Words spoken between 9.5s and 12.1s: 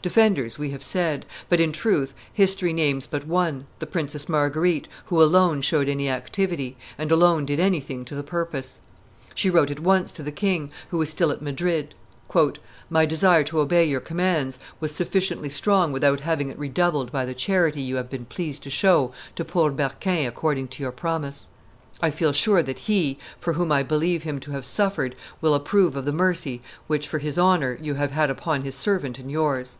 at once to the king, who was still at Madrid